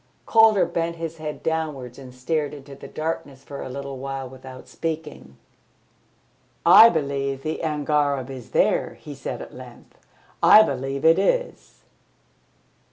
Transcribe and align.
Calder 0.25 0.65
bent 0.65 0.95
his 0.95 1.17
head 1.17 1.43
downwards 1.43 1.99
and 1.99 2.11
stared 2.11 2.55
into 2.55 2.73
the 2.73 2.87
darkness 2.87 3.43
for 3.43 3.61
a 3.61 3.69
little 3.69 3.99
while 3.99 4.27
without 4.27 4.67
speaking. 4.67 5.37
"I 6.65 6.89
believe 6.89 7.43
the 7.43 7.61
angareb 7.61 8.31
is 8.31 8.49
there," 8.49 8.95
he 8.95 9.13
said 9.13 9.43
at 9.43 9.53
length. 9.53 9.99
"I 10.41 10.63
believe 10.63 11.05
it 11.05 11.19
is." 11.19 11.83